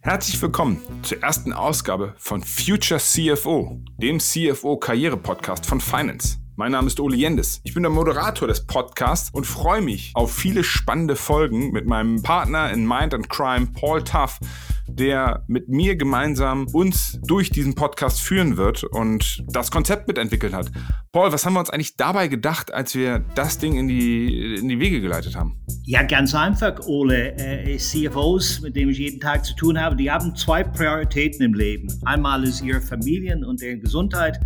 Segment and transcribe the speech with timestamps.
[0.00, 6.38] Herzlich willkommen zur ersten Ausgabe von Future CFO, dem CFO-Karriere-Podcast von Finance.
[6.54, 7.60] Mein Name ist Oli Jendes.
[7.64, 12.22] Ich bin der Moderator des Podcasts und freue mich auf viele spannende Folgen mit meinem
[12.22, 14.38] Partner in Mind and Crime, Paul Tuff,
[14.86, 20.70] der mit mir gemeinsam uns durch diesen Podcast führen wird und das Konzept mitentwickelt hat.
[21.10, 24.68] Paul, was haben wir uns eigentlich dabei gedacht, als wir das Ding in die, in
[24.68, 25.65] die Wege geleitet haben?
[25.88, 27.36] Ja, ganz einfach, Ole.
[27.38, 31.54] Äh, CFOs, mit denen ich jeden Tag zu tun habe, die haben zwei Prioritäten im
[31.54, 31.86] Leben.
[32.04, 34.40] Einmal ist ihre Familien und deren Gesundheit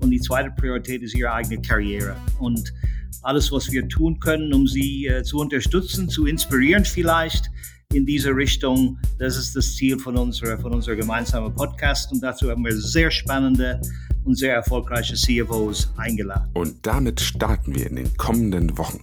[0.00, 2.16] und die zweite Priorität ist ihre eigene Karriere.
[2.40, 2.74] Und
[3.22, 7.52] alles, was wir tun können, um sie äh, zu unterstützen, zu inspirieren vielleicht,
[7.92, 8.98] in diese Richtung.
[9.18, 13.10] Das ist das Ziel von unserer, von unserer gemeinsamen Podcast und dazu haben wir sehr
[13.10, 13.80] spannende
[14.24, 16.50] und sehr erfolgreiche CFOs eingeladen.
[16.54, 19.00] Und damit starten wir in den kommenden Wochen.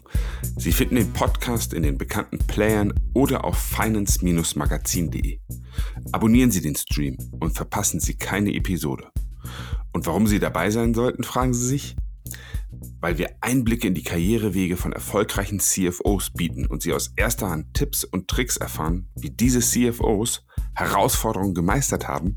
[0.58, 5.39] Sie finden den Podcast in den bekannten Playern oder auf finance-magazin.de.
[6.11, 9.09] Abonnieren Sie den Stream und verpassen Sie keine Episode.
[9.94, 11.95] Und warum Sie dabei sein sollten, fragen Sie sich?
[12.99, 17.73] weil wir Einblicke in die Karrierewege von erfolgreichen CFOs bieten und Sie aus erster Hand
[17.73, 22.36] Tipps und Tricks erfahren, wie diese CFOs Herausforderungen gemeistert haben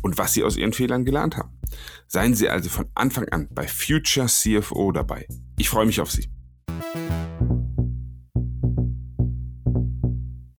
[0.00, 1.50] und was sie aus ihren Fehlern gelernt haben.
[2.06, 5.26] Seien Sie also von Anfang an bei Future CFO dabei.
[5.58, 6.30] Ich freue mich auf Sie.